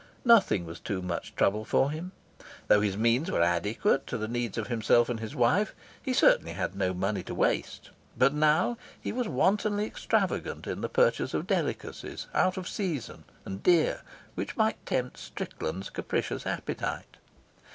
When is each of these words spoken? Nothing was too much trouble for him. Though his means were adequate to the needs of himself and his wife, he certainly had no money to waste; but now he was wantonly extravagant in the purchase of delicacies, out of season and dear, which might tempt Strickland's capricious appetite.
Nothing 0.25 0.65
was 0.65 0.79
too 0.79 1.03
much 1.03 1.35
trouble 1.35 1.63
for 1.63 1.91
him. 1.91 2.11
Though 2.67 2.81
his 2.81 2.97
means 2.97 3.29
were 3.29 3.43
adequate 3.43 4.07
to 4.07 4.17
the 4.17 4.27
needs 4.27 4.57
of 4.57 4.65
himself 4.65 5.09
and 5.09 5.19
his 5.19 5.35
wife, 5.35 5.75
he 6.01 6.11
certainly 6.11 6.53
had 6.53 6.73
no 6.75 6.91
money 6.91 7.21
to 7.21 7.35
waste; 7.35 7.91
but 8.17 8.33
now 8.33 8.79
he 8.99 9.11
was 9.11 9.27
wantonly 9.27 9.85
extravagant 9.85 10.65
in 10.65 10.81
the 10.81 10.89
purchase 10.89 11.35
of 11.35 11.45
delicacies, 11.45 12.25
out 12.33 12.57
of 12.57 12.67
season 12.67 13.25
and 13.45 13.61
dear, 13.61 14.01
which 14.33 14.57
might 14.57 14.83
tempt 14.87 15.19
Strickland's 15.19 15.91
capricious 15.91 16.47
appetite. 16.47 17.17